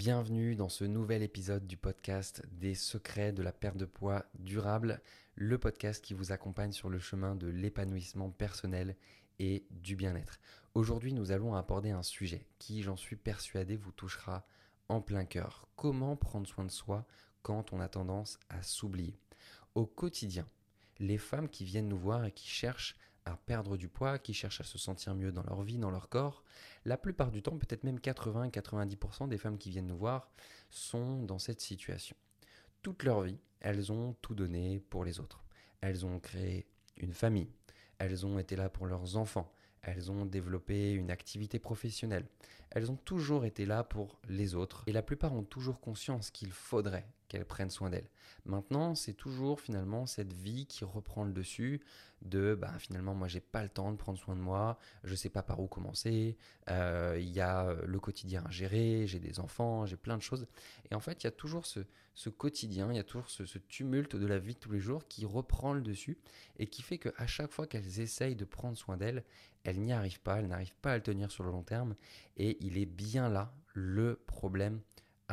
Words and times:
Bienvenue 0.00 0.56
dans 0.56 0.70
ce 0.70 0.84
nouvel 0.84 1.22
épisode 1.22 1.66
du 1.66 1.76
podcast 1.76 2.42
des 2.52 2.74
secrets 2.74 3.32
de 3.32 3.42
la 3.42 3.52
perte 3.52 3.76
de 3.76 3.84
poids 3.84 4.24
durable, 4.38 5.02
le 5.34 5.58
podcast 5.58 6.02
qui 6.02 6.14
vous 6.14 6.32
accompagne 6.32 6.72
sur 6.72 6.88
le 6.88 6.98
chemin 6.98 7.34
de 7.34 7.48
l'épanouissement 7.48 8.30
personnel 8.30 8.96
et 9.40 9.66
du 9.70 9.96
bien-être. 9.96 10.40
Aujourd'hui, 10.72 11.12
nous 11.12 11.32
allons 11.32 11.54
aborder 11.54 11.90
un 11.90 12.02
sujet 12.02 12.46
qui, 12.58 12.82
j'en 12.82 12.96
suis 12.96 13.16
persuadé, 13.16 13.76
vous 13.76 13.92
touchera 13.92 14.46
en 14.88 15.02
plein 15.02 15.26
cœur. 15.26 15.68
Comment 15.76 16.16
prendre 16.16 16.48
soin 16.48 16.64
de 16.64 16.70
soi 16.70 17.06
quand 17.42 17.74
on 17.74 17.80
a 17.80 17.88
tendance 17.88 18.38
à 18.48 18.62
s'oublier? 18.62 19.18
Au 19.74 19.84
quotidien, 19.84 20.48
les 20.98 21.18
femmes 21.18 21.50
qui 21.50 21.66
viennent 21.66 21.88
nous 21.88 21.98
voir 21.98 22.24
et 22.24 22.32
qui 22.32 22.48
cherchent 22.48 22.96
perdre 23.38 23.76
du 23.76 23.88
poids, 23.88 24.18
qui 24.18 24.34
cherchent 24.34 24.60
à 24.60 24.64
se 24.64 24.78
sentir 24.78 25.14
mieux 25.14 25.32
dans 25.32 25.42
leur 25.42 25.62
vie, 25.62 25.78
dans 25.78 25.90
leur 25.90 26.08
corps, 26.08 26.44
la 26.84 26.96
plupart 26.96 27.30
du 27.30 27.42
temps, 27.42 27.58
peut-être 27.58 27.84
même 27.84 27.98
80-90% 27.98 29.28
des 29.28 29.38
femmes 29.38 29.58
qui 29.58 29.70
viennent 29.70 29.86
nous 29.86 29.96
voir 29.96 30.30
sont 30.70 31.22
dans 31.22 31.38
cette 31.38 31.60
situation. 31.60 32.16
Toute 32.82 33.02
leur 33.02 33.22
vie, 33.22 33.38
elles 33.60 33.92
ont 33.92 34.14
tout 34.22 34.34
donné 34.34 34.80
pour 34.90 35.04
les 35.04 35.20
autres. 35.20 35.44
Elles 35.80 36.06
ont 36.06 36.18
créé 36.18 36.66
une 36.96 37.12
famille, 37.12 37.50
elles 37.98 38.26
ont 38.26 38.38
été 38.38 38.56
là 38.56 38.68
pour 38.68 38.86
leurs 38.86 39.16
enfants, 39.16 39.52
elles 39.82 40.10
ont 40.10 40.26
développé 40.26 40.92
une 40.92 41.10
activité 41.10 41.58
professionnelle, 41.58 42.26
elles 42.70 42.90
ont 42.90 42.96
toujours 42.96 43.44
été 43.44 43.66
là 43.66 43.84
pour 43.84 44.20
les 44.28 44.54
autres, 44.54 44.82
et 44.86 44.92
la 44.92 45.02
plupart 45.02 45.32
ont 45.32 45.42
toujours 45.42 45.80
conscience 45.80 46.30
qu'il 46.30 46.52
faudrait 46.52 47.06
qu'elles 47.30 47.46
prennent 47.46 47.70
soin 47.70 47.90
d'elles. 47.90 48.10
Maintenant, 48.44 48.94
c'est 48.94 49.14
toujours 49.14 49.60
finalement 49.60 50.04
cette 50.04 50.32
vie 50.32 50.66
qui 50.66 50.84
reprend 50.84 51.24
le 51.24 51.32
dessus 51.32 51.80
de 52.22 52.54
bah, 52.54 52.72
finalement 52.78 53.14
moi 53.14 53.28
j'ai 53.28 53.40
pas 53.40 53.62
le 53.62 53.68
temps 53.68 53.92
de 53.92 53.96
prendre 53.96 54.18
soin 54.18 54.36
de 54.36 54.40
moi, 54.40 54.78
je 55.04 55.14
sais 55.14 55.30
pas 55.30 55.42
par 55.42 55.60
où 55.60 55.68
commencer, 55.68 56.36
euh, 56.68 57.16
il 57.18 57.30
y 57.30 57.40
a 57.40 57.74
le 57.86 58.00
quotidien 58.00 58.44
à 58.46 58.50
gérer, 58.50 59.06
j'ai 59.06 59.20
des 59.20 59.40
enfants, 59.40 59.86
j'ai 59.86 59.96
plein 59.96 60.16
de 60.16 60.22
choses. 60.22 60.46
Et 60.90 60.94
en 60.94 61.00
fait, 61.00 61.22
il 61.22 61.24
y 61.24 61.28
a 61.28 61.32
toujours 61.32 61.64
ce, 61.66 61.80
quotidien, 62.28 62.90
il 62.90 62.96
y 62.96 62.98
a 63.00 63.04
toujours 63.04 63.30
ce, 63.30 63.58
tumulte 63.58 64.16
de 64.16 64.26
la 64.26 64.38
vie 64.38 64.54
de 64.54 64.58
tous 64.58 64.72
les 64.72 64.80
jours 64.80 65.06
qui 65.08 65.24
reprend 65.24 65.72
le 65.72 65.80
dessus 65.80 66.18
et 66.58 66.66
qui 66.66 66.82
fait 66.82 66.98
qu'à 66.98 67.26
chaque 67.26 67.52
fois 67.52 67.66
qu'elles 67.66 68.00
essayent 68.00 68.36
de 68.36 68.44
prendre 68.44 68.76
soin 68.76 68.96
d'elles, 68.96 69.24
elles 69.64 69.80
n'y 69.80 69.92
arrivent 69.92 70.20
pas, 70.20 70.38
elles 70.38 70.48
n'arrivent 70.48 70.76
pas 70.82 70.92
à 70.92 70.96
le 70.96 71.02
tenir 71.02 71.30
sur 71.30 71.44
le 71.44 71.50
long 71.50 71.62
terme. 71.62 71.94
Et 72.36 72.58
il 72.60 72.76
est 72.76 72.86
bien 72.86 73.28
là 73.28 73.54
le 73.72 74.16
problème 74.26 74.80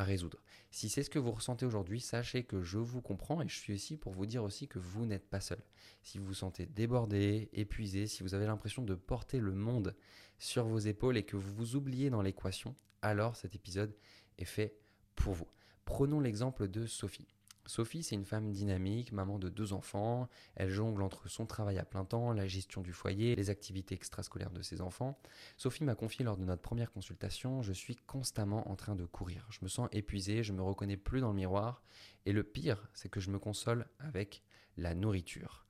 résoudre. 0.04 0.40
Si 0.72 0.90
c'est 0.90 1.04
ce 1.04 1.10
que 1.10 1.20
vous 1.20 1.32
ressentez 1.32 1.66
aujourd'hui, 1.66 2.02
sachez 2.02 2.44
que 2.44 2.62
je 2.62 2.78
vous 2.78 3.02
comprends 3.02 3.42
et 3.42 3.48
je 3.48 3.58
suis 3.58 3.74
ici 3.74 3.98
pour 3.98 4.14
vous 4.14 4.26
dire 4.26 4.44
aussi 4.44 4.68
que 4.68 4.80
vous 4.80 5.06
n'êtes 5.06 5.30
pas 5.30 5.40
seul. 5.40 5.60
Si 6.04 6.18
vous 6.18 6.26
vous 6.26 6.34
sentez 6.34 6.66
débordé, 6.66 7.50
épuisé, 7.54 8.08
si 8.08 8.24
vous 8.24 8.34
avez 8.34 8.46
l'impression 8.46 8.84
de 8.84 8.96
porter 8.96 9.40
le 9.40 9.54
monde 9.54 9.96
sur 10.38 10.66
vos 10.66 10.80
épaules 10.80 11.18
et 11.18 11.24
que 11.24 11.38
vous 11.38 11.54
vous 11.54 11.76
oubliez 11.76 12.10
dans 12.10 12.22
l'équation, 12.22 12.76
alors 13.02 13.36
cet 13.36 13.56
épisode 13.56 13.96
est 14.38 14.46
fait 14.46 14.78
pour 15.16 15.34
vous. 15.34 15.48
Prenons 15.86 16.20
l'exemple 16.20 16.68
de 16.68 16.86
Sophie. 16.86 17.28
Sophie, 17.68 18.02
c'est 18.02 18.16
une 18.16 18.26
femme 18.26 18.52
dynamique, 18.52 19.12
maman 19.12 19.40
de 19.40 19.50
deux 19.50 19.74
enfants. 19.74 20.30
Elle 20.56 20.70
jongle 20.70 21.04
entre 21.04 21.28
son 21.28 21.46
travail 21.46 21.78
à 21.78 21.86
plein 21.86 22.06
temps, 22.06 22.32
la 22.32 22.48
gestion 22.48 22.82
du 22.82 22.94
foyer, 22.94 23.36
les 23.36 23.50
activités 23.50 23.94
extrascolaires 23.94 24.52
de 24.52 24.62
ses 24.62 24.82
enfants. 24.82 25.20
Sophie 25.58 25.84
m'a 25.84 25.96
confié 25.96 26.24
lors 26.24 26.38
de 26.38 26.46
notre 26.46 26.62
première 26.62 26.92
consultation, 26.92 27.62
je 27.62 27.74
suis 27.74 27.98
constamment 27.98 28.70
en 28.72 28.76
train 28.76 28.96
de 28.96 29.06
courir. 29.06 29.46
Je 29.50 29.60
me 29.62 29.68
sens 29.68 29.90
épuisé, 29.92 30.44
je 30.44 30.54
me 30.54 30.62
reconnais 30.62 30.98
plus 30.98 31.20
dans 31.20 31.30
le 31.30 31.36
miroir. 31.36 31.84
Et 32.26 32.32
le 32.32 32.44
pire, 32.44 32.88
c'est 32.94 33.10
que 33.10 33.20
je 33.20 33.30
me 33.30 33.40
console 33.40 33.86
avec 34.00 34.44
la 34.78 34.96
nourriture. 34.96 35.66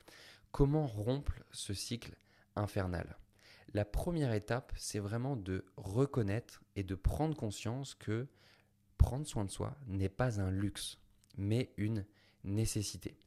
Comment 0.51 0.85
rompre 0.85 1.33
ce 1.51 1.73
cycle 1.73 2.15
infernal? 2.55 3.17
La 3.73 3.85
première 3.85 4.33
étape, 4.33 4.71
c'est 4.77 4.99
vraiment 4.99 5.35
de 5.35 5.65
reconnaître 5.75 6.63
et 6.75 6.83
de 6.83 6.95
prendre 6.95 7.35
conscience 7.35 7.95
que 7.95 8.27
prendre 8.97 9.27
soin 9.27 9.45
de 9.45 9.51
soi 9.51 9.75
n'est 9.87 10.09
pas 10.09 10.39
un 10.39 10.49
luxe 10.51 10.99
mais 11.37 11.71
une 11.77 12.05
nécessité. 12.43 13.17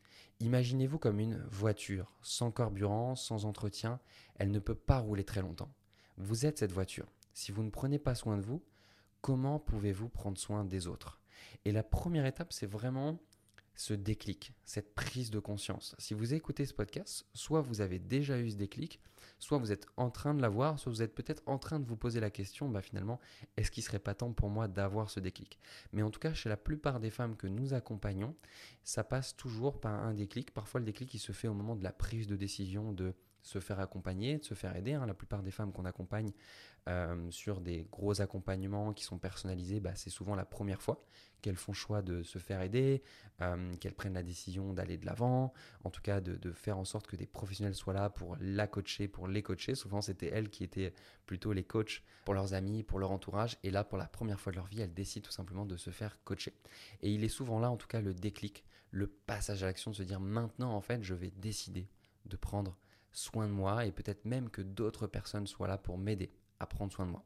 Imaginez-vous 0.40 0.98
comme 0.98 1.20
une 1.20 1.42
voiture, 1.50 2.16
sans 2.22 2.50
carburant, 2.50 3.14
sans 3.14 3.44
entretien, 3.44 4.00
elle 4.36 4.50
ne 4.50 4.58
peut 4.58 4.74
pas 4.74 4.98
rouler 4.98 5.24
très 5.24 5.42
longtemps. 5.42 5.72
Vous 6.16 6.46
êtes 6.46 6.58
cette 6.58 6.72
voiture. 6.72 7.06
Si 7.34 7.52
vous 7.52 7.62
ne 7.62 7.70
prenez 7.70 7.98
pas 7.98 8.14
soin 8.14 8.36
de 8.36 8.42
vous, 8.42 8.62
comment 9.20 9.58
pouvez-vous 9.58 10.08
prendre 10.08 10.38
soin 10.38 10.64
des 10.64 10.86
autres? 10.86 11.20
Et 11.64 11.72
la 11.72 11.82
première 11.82 12.26
étape, 12.26 12.52
c'est 12.52 12.66
vraiment 12.66 13.18
ce 13.74 13.94
déclic, 13.94 14.52
cette 14.64 14.94
prise 14.94 15.30
de 15.30 15.38
conscience. 15.38 15.94
Si 15.98 16.14
vous 16.14 16.34
écoutez 16.34 16.66
ce 16.66 16.74
podcast, 16.74 17.26
soit 17.34 17.60
vous 17.60 17.80
avez 17.80 17.98
déjà 17.98 18.38
eu 18.38 18.50
ce 18.50 18.56
déclic, 18.56 19.00
soit 19.38 19.58
vous 19.58 19.72
êtes 19.72 19.86
en 19.96 20.10
train 20.10 20.34
de 20.34 20.42
l'avoir, 20.42 20.78
soit 20.78 20.92
vous 20.92 21.02
êtes 21.02 21.14
peut-être 21.14 21.42
en 21.46 21.58
train 21.58 21.80
de 21.80 21.86
vous 21.86 21.96
poser 21.96 22.20
la 22.20 22.30
question, 22.30 22.68
bah 22.68 22.82
finalement, 22.82 23.20
est-ce 23.56 23.70
qu'il 23.70 23.82
serait 23.82 23.98
pas 23.98 24.14
temps 24.14 24.32
pour 24.32 24.48
moi 24.48 24.68
d'avoir 24.68 25.10
ce 25.10 25.20
déclic? 25.20 25.58
Mais 25.92 26.02
en 26.02 26.10
tout 26.10 26.20
cas, 26.20 26.34
chez 26.34 26.48
la 26.48 26.56
plupart 26.56 27.00
des 27.00 27.10
femmes 27.10 27.36
que 27.36 27.46
nous 27.46 27.74
accompagnons, 27.74 28.34
ça 28.84 29.04
passe 29.04 29.36
toujours 29.36 29.80
par 29.80 29.92
un 29.92 30.14
déclic. 30.14 30.52
Parfois, 30.52 30.80
le 30.80 30.86
déclic, 30.86 31.12
il 31.14 31.18
se 31.18 31.32
fait 31.32 31.48
au 31.48 31.54
moment 31.54 31.76
de 31.76 31.84
la 31.84 31.92
prise 31.92 32.26
de 32.26 32.36
décision 32.36 32.92
de 32.92 33.14
se 33.42 33.58
faire 33.58 33.80
accompagner, 33.80 34.38
de 34.38 34.44
se 34.44 34.54
faire 34.54 34.76
aider. 34.76 34.94
Hein. 34.94 35.06
La 35.06 35.14
plupart 35.14 35.42
des 35.42 35.50
femmes 35.50 35.72
qu'on 35.72 35.84
accompagne 35.84 36.32
euh, 36.88 37.30
sur 37.30 37.60
des 37.60 37.86
gros 37.90 38.20
accompagnements 38.20 38.92
qui 38.92 39.04
sont 39.04 39.18
personnalisés, 39.18 39.80
bah, 39.80 39.94
c'est 39.94 40.10
souvent 40.10 40.34
la 40.34 40.44
première 40.44 40.80
fois 40.80 41.04
qu'elles 41.40 41.56
font 41.56 41.72
choix 41.72 42.02
de 42.02 42.22
se 42.22 42.38
faire 42.38 42.62
aider, 42.62 43.02
euh, 43.40 43.74
qu'elles 43.76 43.94
prennent 43.94 44.14
la 44.14 44.22
décision 44.22 44.72
d'aller 44.72 44.98
de 44.98 45.06
l'avant, 45.06 45.52
en 45.84 45.90
tout 45.90 46.02
cas 46.02 46.20
de, 46.20 46.52
faire 46.52 46.78
en 46.78 46.84
sorte 46.84 47.06
que 47.06 47.16
des 47.16 47.26
professionnels 47.26 47.74
soient 47.74 47.94
là 47.94 48.10
pour 48.10 48.36
la 48.40 48.66
coacher, 48.66 49.08
pour 49.08 49.28
les 49.28 49.42
coacher. 49.42 49.74
Souvent, 49.74 50.00
c'était 50.00 50.28
elles 50.28 50.50
qui 50.50 50.64
étaient 50.64 50.92
plutôt 51.26 51.52
les 51.52 51.64
coachs 51.64 52.02
pour 52.24 52.34
leurs 52.34 52.54
amis, 52.54 52.82
pour 52.82 52.98
leur 52.98 53.10
entourage. 53.10 53.58
Et 53.62 53.70
là, 53.70 53.84
pour 53.84 53.98
la 53.98 54.06
première 54.06 54.40
fois 54.40 54.52
de 54.52 54.56
leur 54.56 54.66
vie, 54.66 54.80
elles 54.80 54.94
décident 54.94 55.24
tout 55.24 55.32
simplement 55.32 55.66
de 55.66 55.76
se 55.76 55.90
faire 55.90 56.22
coacher. 56.24 56.54
Et 57.02 57.12
il 57.12 57.24
est 57.24 57.28
souvent 57.28 57.58
là, 57.58 57.70
en 57.70 57.76
tout 57.76 57.88
cas, 57.88 58.00
le 58.00 58.14
déclic, 58.14 58.64
le 58.90 59.06
passage 59.06 59.62
à 59.62 59.66
l'action, 59.66 59.90
de 59.90 59.96
se 59.96 60.02
dire 60.02 60.20
maintenant, 60.20 60.74
en 60.74 60.80
fait, 60.80 61.02
je 61.02 61.14
vais 61.14 61.30
décider 61.30 61.88
de 62.26 62.36
prendre 62.36 62.76
soin 63.12 63.46
de 63.46 63.52
moi 63.52 63.86
et 63.86 63.92
peut-être 63.92 64.24
même 64.24 64.50
que 64.50 64.62
d'autres 64.62 65.06
personnes 65.06 65.46
soient 65.46 65.68
là 65.68 65.78
pour 65.78 65.98
m'aider 65.98 66.30
à 66.58 66.66
prendre 66.66 66.92
soin 66.92 67.06
de 67.06 67.10
moi. 67.10 67.24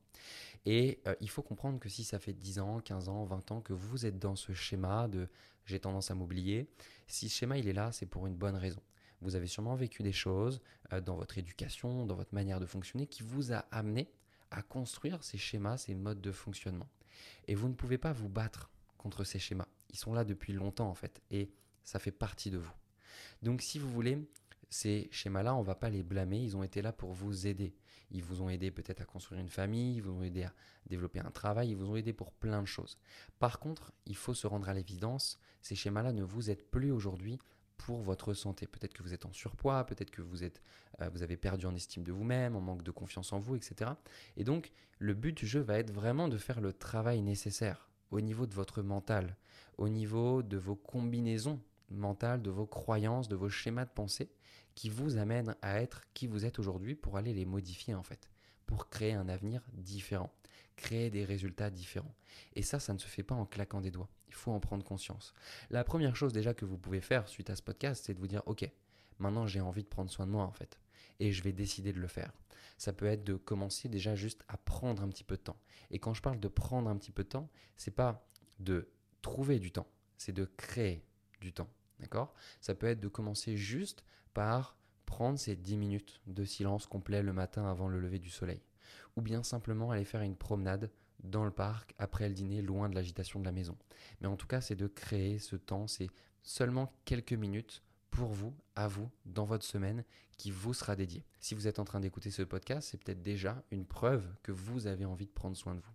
Et 0.65 1.01
euh, 1.07 1.15
il 1.21 1.29
faut 1.29 1.43
comprendre 1.43 1.79
que 1.79 1.89
si 1.89 2.05
ça 2.05 2.19
fait 2.19 2.33
10 2.33 2.59
ans, 2.61 2.81
15 2.81 3.09
ans, 3.09 3.25
20 3.25 3.51
ans 3.53 3.61
que 3.61 3.73
vous 3.73 4.07
êtes 4.07 4.19
dans 4.19 4.37
ce 4.37 4.53
schéma 4.53 5.09
de 5.09 5.29
j'ai 5.67 5.81
tendance 5.81 6.11
à 6.11 6.15
m'oublier, 6.15 6.69
si 7.07 7.29
ce 7.29 7.39
schéma 7.39 7.59
il 7.59 7.69
est 7.69 7.73
là, 7.73 7.93
c'est 7.93 8.07
pour 8.07 8.27
une 8.27 8.37
bonne 8.37 8.57
raison. 8.57 8.81
Vous 9.21 9.37
avez 9.37 9.47
sûrement 9.47 9.75
vécu 9.75 10.03
des 10.03 10.13
choses 10.13 10.61
euh, 10.93 11.01
dans 11.01 11.17
votre 11.17 11.39
éducation, 11.39 12.07
dans 12.07 12.15
votre 12.15 12.35
manière 12.35 12.61
de 12.61 12.67
fonctionner 12.67 13.07
qui 13.07 13.23
vous 13.23 13.53
a 13.53 13.65
amené 13.71 14.11
à 14.51 14.63
construire 14.63 15.23
ces 15.25 15.39
schémas, 15.39 15.79
ces 15.79 15.95
modes 15.95 16.21
de 16.21 16.33
fonctionnement. 16.33 16.89
Et 17.49 17.55
vous 17.55 17.69
ne 17.69 17.75
pouvez 17.75 17.99
pas 17.99 18.13
vous 18.13 18.29
battre 18.29 18.71
contre 18.99 19.25
ces 19.25 19.39
schémas. 19.39 19.69
Ils 19.91 19.99
sont 19.99 20.15
là 20.15 20.25
depuis 20.25 20.53
longtemps 20.53 20.89
en 20.89 20.95
fait 20.95 21.21
et 21.31 21.51
ça 21.83 21.99
fait 21.99 22.13
partie 22.13 22.51
de 22.51 22.59
vous. 22.59 22.73
Donc 23.43 23.63
si 23.63 23.79
vous 23.79 23.91
voulez, 23.91 24.19
ces 24.75 25.07
schémas-là, 25.13 25.55
on 25.55 25.61
ne 25.61 25.65
va 25.65 25.77
pas 25.77 25.89
les 25.89 26.03
blâmer, 26.03 26.41
ils 26.43 26.57
ont 26.57 26.65
été 26.65 26.83
là 26.83 26.93
pour 26.93 27.13
vous 27.13 27.47
aider. 27.47 27.77
Ils 28.11 28.25
vous 28.25 28.43
ont 28.43 28.49
aidé 28.49 28.73
peut-être 28.73 29.03
à 29.03 29.05
construire 29.05 29.41
une 29.41 29.49
famille, 29.49 29.95
ils 29.95 30.03
vous 30.03 30.11
ont 30.11 30.25
aidé 30.25 30.43
à 30.43 30.53
développer 30.87 31.21
un 31.21 31.31
travail, 31.31 31.71
ils 31.71 31.77
vous 31.77 31.93
ont 31.93 31.95
aidé 31.95 32.13
pour 32.13 32.33
plein 32.33 32.61
de 32.61 32.67
choses. 32.67 32.99
Par 33.39 33.61
contre, 33.61 33.93
il 34.05 34.17
faut 34.17 34.35
se 34.35 34.49
rendre 34.49 34.69
à 34.69 34.75
l'évidence, 34.75 35.39
ces 35.63 35.77
schémas-là 35.77 36.13
ne 36.13 36.25
vous 36.25 36.51
aident 36.51 36.65
plus 36.73 36.91
aujourd'hui 36.91 37.39
pour 37.77 38.03
votre 38.03 38.35
santé. 38.35 38.67
Peut-être 38.67 38.95
que 38.95 39.05
vous 39.05 39.15
êtes 39.15 39.27
en 39.27 39.33
surpoids, 39.33 39.87
peut-être 39.87 40.11
que 40.11 40.23
vous, 40.23 40.43
êtes, 40.43 40.61
euh, 41.01 41.09
vous 41.09 41.23
avez 41.23 41.37
perdu 41.37 41.67
en 41.67 41.75
estime 41.77 42.03
de 42.03 42.11
vous-même, 42.11 42.57
en 42.57 42.61
manque 42.61 42.83
de 42.83 42.91
confiance 42.91 43.33
en 43.33 43.39
vous, 43.39 43.55
etc. 43.55 43.93
Et 44.37 44.43
donc, 44.43 44.73
le 44.99 45.15
but 45.15 45.37
du 45.37 45.47
jeu 45.47 45.61
va 45.61 45.79
être 45.79 45.93
vraiment 45.93 46.27
de 46.27 46.37
faire 46.37 46.61
le 46.61 46.73
travail 46.73 47.23
nécessaire 47.23 47.89
au 48.11 48.21
niveau 48.21 48.49
de 48.49 48.55
votre 48.55 48.83
mental, 48.83 49.37
au 49.79 49.89
niveau 49.89 50.43
de 50.43 50.57
vos 50.57 50.75
combinaisons 50.75 51.61
mental, 51.99 52.43
de 52.43 52.51
vos 52.51 52.67
croyances, 52.67 53.29
de 53.29 53.37
vos 53.37 53.49
schémas 53.49 53.85
de 53.85 53.91
pensée 53.91 54.31
qui 54.75 54.89
vous 54.89 55.17
amènent 55.19 55.57
à 55.63 55.81
être 55.81 56.03
qui 56.15 56.27
vous 56.27 56.45
êtes 56.45 56.59
aujourd'hui 56.59 56.95
pour 56.95 57.17
aller 57.17 57.33
les 57.33 57.45
modifier 57.45 57.95
en 57.95 58.03
fait, 58.03 58.29
pour 58.67 58.89
créer 58.89 59.13
un 59.13 59.29
avenir 59.29 59.63
différent, 59.73 60.33
créer 60.77 61.11
des 61.11 61.25
résultats 61.25 61.71
différents. 61.71 62.15
Et 62.55 62.63
ça, 62.63 62.81
ça 62.81 62.93
ne 62.93 62.99
se 62.99 63.07
fait 63.07 63.23
pas 63.23 63.35
en 63.35 63.47
claquant 63.47 63.81
des 63.81 63.91
doigts. 63.91 64.09
Il 64.29 64.35
faut 64.35 64.51
en 64.51 64.61
prendre 64.61 64.85
conscience. 64.85 65.33
La 65.71 65.85
première 65.85 66.17
chose 66.17 66.33
déjà 66.33 66.55
que 66.55 66.65
vous 66.65 66.79
pouvez 66.79 67.01
faire 67.01 67.29
suite 67.29 67.51
à 67.51 67.57
ce 67.57 67.63
podcast, 67.63 68.05
c'est 68.05 68.15
de 68.15 68.19
vous 68.19 68.27
dire, 68.27 68.43
ok, 68.47 68.69
maintenant 69.19 69.47
j'ai 69.47 69.61
envie 69.61 69.85
de 69.85 69.89
prendre 69.89 70.11
soin 70.11 70.27
de 70.27 70.33
moi 70.33 70.45
en 70.45 70.53
fait. 70.53 70.79
Et 71.21 71.31
je 71.33 71.43
vais 71.43 71.53
décider 71.53 71.93
de 71.93 72.01
le 72.01 72.09
faire. 72.09 72.33
Ça 72.77 72.93
peut 72.93 73.07
être 73.07 73.23
de 73.23 73.37
commencer 73.37 73.89
déjà 73.89 74.17
juste 74.17 74.43
à 74.49 74.57
prendre 74.57 75.03
un 75.03 75.09
petit 75.09 75.23
peu 75.23 75.37
de 75.37 75.43
temps. 75.43 75.61
Et 75.91 76.01
quand 76.01 76.15
je 76.15 76.23
parle 76.23 76.41
de 76.41 76.49
prendre 76.49 76.91
un 76.91 76.97
petit 76.97 77.13
peu 77.13 77.23
de 77.23 77.29
temps, 77.29 77.49
c'est 77.77 77.93
pas 77.93 78.27
de 78.59 78.89
trouver 79.23 79.61
du 79.61 79.71
temps, 79.71 79.87
c'est 80.19 80.33
de 80.33 80.45
créer 80.57 81.05
du 81.41 81.53
temps. 81.53 81.69
D'accord? 82.01 82.35
Ça 82.61 82.75
peut 82.75 82.87
être 82.87 83.01
de 83.01 83.09
commencer 83.09 83.57
juste 83.57 84.05
par 84.33 84.77
prendre 85.07 85.39
ces 85.39 85.57
10 85.57 85.77
minutes 85.77 86.21
de 86.27 86.45
silence 86.45 86.87
complet 86.87 87.23
le 87.23 87.33
matin 87.33 87.67
avant 87.67 87.89
le 87.89 88.01
lever 88.01 88.19
du 88.19 88.31
soleil. 88.31 88.63
Ou 89.17 89.23
bien 89.23 89.43
simplement 89.43 89.91
aller 89.91 90.05
faire 90.05 90.23
une 90.23 90.37
promenade 90.37 90.91
dans 91.23 91.45
le 91.45 91.51
parc 91.51 91.95
après 91.99 92.29
le 92.29 92.35
dîner, 92.35 92.63
loin 92.63 92.89
de 92.89 92.95
l'agitation 92.95 93.41
de 93.41 93.45
la 93.45 93.53
maison. 93.53 93.77
Mais 94.21 94.27
en 94.27 94.37
tout 94.37 94.47
cas, 94.47 94.61
c'est 94.61 94.75
de 94.75 94.87
créer 94.87 95.39
ce 95.39 95.57
temps, 95.57 95.87
c'est 95.87 96.11
seulement 96.43 96.93
quelques 97.05 97.33
minutes 97.33 97.83
pour 98.15 98.29
vous, 98.29 98.55
à 98.77 98.87
vous, 98.87 99.11
dans 99.27 99.45
votre 99.45 99.65
semaine, 99.65 100.05
qui 100.39 100.53
vous 100.53 100.73
sera 100.73 100.95
dédié. 100.95 101.25
Si 101.41 101.57
vous 101.57 101.67
êtes 101.67 101.81
en 101.81 101.85
train 101.85 101.99
d'écouter 101.99 102.31
ce 102.31 102.43
podcast, 102.43 102.89
c'est 102.91 103.03
peut-être 103.03 103.23
déjà 103.23 103.63
une 103.73 103.85
preuve 103.85 104.25
que 104.45 104.53
vous 104.53 104.87
avez 104.87 105.05
envie 105.05 105.27
de 105.27 105.33
prendre 105.33 105.57
soin 105.57 105.75
de 105.75 105.81
vous. 105.81 105.93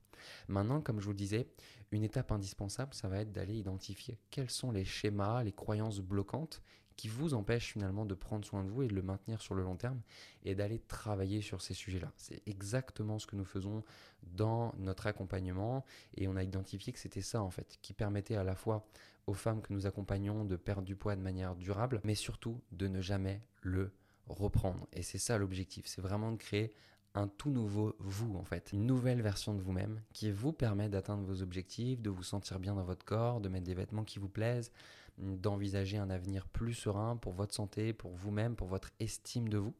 Maintenant, 0.49 0.81
comme 0.81 0.99
je 0.99 1.05
vous 1.05 1.11
le 1.11 1.17
disais, 1.17 1.47
une 1.91 2.03
étape 2.03 2.33
indispensable, 2.33 2.93
ça 2.93 3.07
va 3.07 3.19
être 3.19 3.31
d'aller 3.31 3.55
identifier 3.55 4.19
quels 4.31 4.49
sont 4.49 4.71
les 4.71 4.83
schémas, 4.83 5.43
les 5.43 5.53
croyances 5.53 6.01
bloquantes 6.01 6.61
qui 6.97 7.07
vous 7.07 7.33
empêchent 7.33 7.71
finalement 7.71 8.05
de 8.05 8.13
prendre 8.15 8.45
soin 8.45 8.65
de 8.65 8.69
vous 8.69 8.83
et 8.83 8.89
de 8.89 8.93
le 8.93 9.01
maintenir 9.01 9.41
sur 9.41 9.55
le 9.55 9.63
long 9.63 9.77
terme 9.77 10.01
et 10.43 10.55
d'aller 10.55 10.79
travailler 10.79 11.41
sur 11.41 11.61
ces 11.61 11.73
sujets-là. 11.73 12.11
C'est 12.17 12.41
exactement 12.45 13.17
ce 13.19 13.27
que 13.27 13.37
nous 13.37 13.45
faisons 13.45 13.85
dans 14.23 14.73
notre 14.77 15.07
accompagnement 15.07 15.85
et 16.17 16.27
on 16.27 16.35
a 16.35 16.43
identifié 16.43 16.91
que 16.91 16.99
c'était 16.99 17.21
ça 17.21 17.41
en 17.41 17.49
fait 17.49 17.79
qui 17.81 17.93
permettait 17.93 18.35
à 18.35 18.43
la 18.43 18.55
fois 18.55 18.85
aux 19.29 19.33
femmes 19.33 19.61
que 19.61 19.71
nous 19.71 19.85
accompagnons 19.85 20.43
de 20.43 20.55
perdre 20.55 20.83
du 20.83 20.95
poids 20.95 21.15
de 21.15 21.21
manière 21.21 21.55
durable, 21.55 22.01
mais 22.03 22.15
surtout 22.15 22.59
de 22.71 22.87
ne 22.87 22.99
jamais 22.99 23.41
le 23.61 23.91
reprendre. 24.27 24.87
Et 24.91 25.03
c'est 25.03 25.19
ça 25.19 25.37
l'objectif, 25.37 25.85
c'est 25.85 26.01
vraiment 26.01 26.31
de 26.31 26.37
créer 26.37 26.73
un 27.15 27.27
tout 27.27 27.49
nouveau 27.49 27.95
vous 27.99 28.35
en 28.35 28.43
fait, 28.43 28.71
une 28.73 28.85
nouvelle 28.85 29.21
version 29.21 29.53
de 29.53 29.61
vous-même 29.61 30.01
qui 30.13 30.31
vous 30.31 30.53
permet 30.53 30.89
d'atteindre 30.89 31.23
vos 31.23 31.41
objectifs, 31.41 32.01
de 32.01 32.09
vous 32.09 32.23
sentir 32.23 32.59
bien 32.59 32.75
dans 32.75 32.83
votre 32.83 33.05
corps, 33.05 33.39
de 33.39 33.49
mettre 33.49 33.65
des 33.65 33.73
vêtements 33.73 34.03
qui 34.03 34.19
vous 34.19 34.29
plaisent, 34.29 34.71
d'envisager 35.17 35.97
un 35.97 36.09
avenir 36.09 36.47
plus 36.47 36.73
serein 36.73 37.17
pour 37.17 37.33
votre 37.33 37.53
santé, 37.53 37.93
pour 37.93 38.11
vous-même, 38.11 38.55
pour 38.55 38.67
votre 38.67 38.91
estime 38.99 39.49
de 39.49 39.57
vous. 39.57 39.75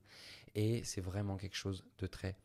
Et 0.56 0.84
c'est 0.84 1.02
vraiment 1.02 1.38
quelque 1.38 1.56
chose 1.56 1.84
de 2.00 2.08
très 2.08 2.36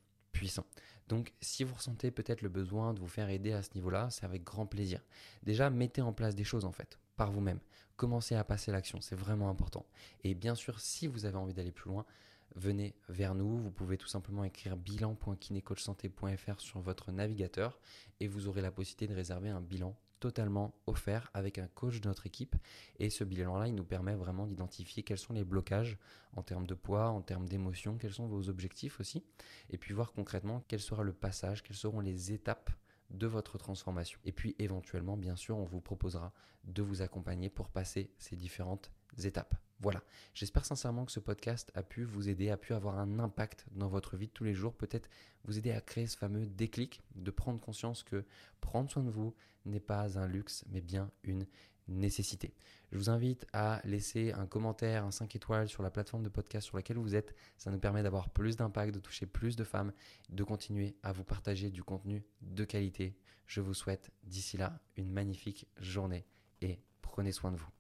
Donc 1.09 1.33
si 1.41 1.65
vous 1.65 1.75
ressentez 1.75 2.11
peut-être 2.11 2.43
le 2.43 2.49
besoin 2.49 2.95
de 2.95 3.01
vous 3.01 3.09
faire 3.09 3.29
aider 3.29 3.53
à 3.53 3.63
ce 3.63 3.71
niveau-là, 3.75 4.09
c'est 4.11 4.25
avec 4.25 4.43
grand 4.43 4.67
plaisir. 4.67 5.01
Déjà, 5.43 5.71
mettez 5.71 6.03
en 6.03 6.13
place 6.13 6.35
des 6.35 6.45
choses 6.45 6.65
en 6.65 6.73
fait, 6.73 6.99
par 7.17 7.31
vous-même. 7.31 7.61
Commencez 7.97 8.35
à 8.35 8.45
passer 8.45 8.73
l'action, 8.73 9.01
c'est 9.01 9.15
vraiment 9.15 9.51
important. 9.51 9.87
Et 10.25 10.35
bien 10.35 10.55
sûr, 10.55 10.81
si 10.81 11.07
vous 11.07 11.27
avez 11.27 11.37
envie 11.37 11.55
d'aller 11.55 11.73
plus 11.73 11.91
loin, 11.91 12.05
venez 12.57 12.95
vers 13.09 13.35
nous. 13.35 13.57
Vous 13.59 13.71
pouvez 13.71 13.97
tout 13.97 14.09
simplement 14.09 14.45
écrire 14.45 14.77
bilan.kinecoachsanté.fr 14.77 16.61
sur 16.61 16.81
votre 16.81 17.13
navigateur 17.13 17.79
et 18.21 18.27
vous 18.27 18.49
aurez 18.49 18.63
la 18.63 18.71
possibilité 18.71 19.07
de 19.07 19.15
réserver 19.15 19.51
un 19.51 19.61
bilan 19.61 19.97
totalement 20.25 20.75
offert 20.87 21.31
avec 21.35 21.59
un 21.59 21.67
coach 21.67 22.01
de 22.01 22.09
notre 22.09 22.27
équipe. 22.27 22.57
Et 22.99 23.11
ce 23.11 23.25
bilan-là, 23.25 23.69
il 23.69 23.75
nous 23.75 23.85
permet 23.85 24.15
vraiment 24.15 24.47
d'identifier 24.47 25.03
quels 25.03 25.19
sont 25.19 25.35
les 25.35 25.45
blocages 25.45 25.99
en 26.33 26.43
termes 26.43 26.67
de 26.67 26.73
poids, 26.73 27.11
en 27.11 27.21
termes 27.21 27.47
d'émotion, 27.47 27.99
quels 27.99 28.15
sont 28.15 28.27
vos 28.27 28.49
objectifs 28.49 29.01
aussi. 29.01 29.23
Et 29.69 29.77
puis 29.77 29.93
voir 29.93 30.13
concrètement 30.13 30.65
quel 30.67 30.81
sera 30.81 31.03
le 31.03 31.13
passage, 31.13 31.63
quelles 31.63 31.77
seront 31.77 32.01
les 32.01 32.33
étapes 32.33 32.71
de 33.11 33.27
votre 33.27 33.59
transformation. 33.59 34.19
Et 34.25 34.33
puis 34.33 34.57
éventuellement, 34.59 35.19
bien 35.19 35.37
sûr, 35.37 35.59
on 35.59 35.65
vous 35.65 35.83
proposera 35.83 36.33
de 36.65 36.81
vous 36.81 37.03
accompagner 37.03 37.51
pour 37.51 37.69
passer 37.69 38.11
ces 38.17 38.35
différentes 38.35 38.91
étapes. 39.23 39.55
Voilà, 39.81 40.03
j'espère 40.35 40.65
sincèrement 40.65 41.05
que 41.05 41.13
ce 41.13 41.21
podcast 41.21 41.71
a 41.75 41.83
pu 41.83 42.05
vous 42.05 42.29
aider, 42.29 42.51
a 42.51 42.57
pu 42.57 42.73
avoir 42.73 42.99
un 42.99 43.19
impact 43.19 43.67
dans 43.73 43.89
votre 43.89 44.17
vie 44.17 44.29
de 44.29 44.33
tous 44.33 44.45
les 44.45 44.55
jours, 44.55 44.75
peut-être 44.75 45.11
vous 45.45 45.59
aider 45.59 45.73
à 45.73 45.81
créer 45.81 46.07
ce 46.07 46.17
fameux 46.17 46.47
déclic, 46.47 47.03
de 47.17 47.31
prendre 47.31 47.61
conscience 47.61 48.03
que 48.03 48.25
prendre 48.61 48.91
soin 48.91 49.03
de 49.03 49.11
vous 49.11 49.35
n'est 49.67 49.81
pas 49.81 50.19
un 50.19 50.27
luxe, 50.27 50.65
mais 50.71 50.81
bien 50.81 51.11
une 51.23 51.47
nécessité. 51.89 52.55
Je 52.93 52.99
vous 52.99 53.11
invite 53.11 53.47
à 53.53 53.81
laisser 53.85 54.33
un 54.33 54.47
commentaire, 54.47 55.05
un 55.05 55.11
5 55.11 55.35
étoiles 55.37 55.69
sur 55.69 55.83
la 55.83 55.91
plateforme 55.91 56.23
de 56.23 56.29
podcast 56.29 56.67
sur 56.67 56.77
laquelle 56.77 56.99
vous 56.99 57.15
êtes. 57.15 57.35
Ça 57.59 57.71
nous 57.71 57.79
permet 57.79 58.03
d'avoir 58.03 58.31
plus 58.31 58.57
d'impact, 58.57 58.95
de 58.95 59.01
toucher 59.01 59.27
plus 59.27 59.57
de 59.57 59.65
femmes, 59.65 59.93
de 60.31 60.45
continuer 60.45 60.97
à 61.03 61.13
vous 61.13 61.25
partager 61.25 61.71
du 61.71 61.83
contenu 61.83 62.25
de 62.41 62.65
qualité. 62.65 63.17
Je 63.47 63.61
vous 63.61 63.75
souhaite 63.75 64.11
d'ici 64.23 64.57
là 64.57 64.79
une 64.97 65.11
magnifique 65.11 65.67
journée 65.79 66.25
et 66.63 66.81
prenez 67.03 67.33
soin 67.33 67.53
de 67.53 67.57
vous. 67.57 67.75